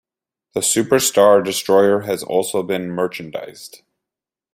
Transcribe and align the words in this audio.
The 0.55 0.63
Super 0.63 0.97
Star 0.99 1.43
Destroyer 1.43 1.99
has 1.99 2.23
also 2.23 2.63
been 2.63 2.89
merchandised. 2.89 3.83